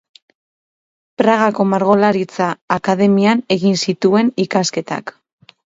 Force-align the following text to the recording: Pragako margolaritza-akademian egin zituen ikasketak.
Pragako 1.23 1.67
margolaritza-akademian 1.75 3.47
egin 3.59 3.81
zituen 3.87 4.37
ikasketak. 4.47 5.19